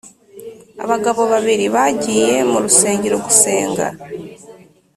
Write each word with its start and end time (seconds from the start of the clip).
Abagabo 0.83 1.21
babiri 1.31 1.65
bagiye 1.75 2.31
mu 2.49 2.57
rusengero 2.63 3.15
gusenga 3.25 3.85